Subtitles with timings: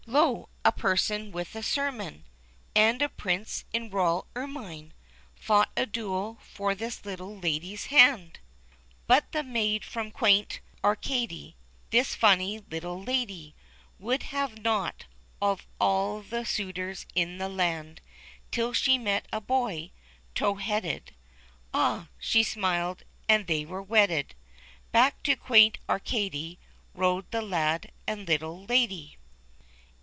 [0.07, 0.49] Lo!
[0.65, 2.25] a parson with a sermon
[2.75, 4.93] And a prince in royal ermine
[5.35, 8.39] Fought a duel for this little lady's hand.
[9.07, 9.79] THE LITTLE LADY.
[9.83, 11.55] 327 But the maid from Quaint Ar cady—
[11.91, 13.55] This funny little lady—
[13.99, 15.05] Would have nought
[15.41, 18.01] of all the suitors in the land;,
[18.51, 19.91] Till she met a boy,
[20.35, 21.13] towheaded;
[21.73, 22.09] Ah!
[22.19, 24.35] she smiled, and they were wedded;—
[24.91, 26.59] Back to Quaint Arcady
[26.93, 29.17] rode the lad and little lady.